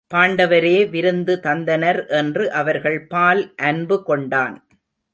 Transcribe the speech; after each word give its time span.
பாண்டவரே 0.13 0.89
விருந்து 0.89 1.39
தந்தனர் 1.43 2.07
என்று 2.07 2.51
அவர்கள் 2.51 2.99
பால் 3.07 3.53
அன்பு 3.55 4.03
கொண்டான். 4.03 4.55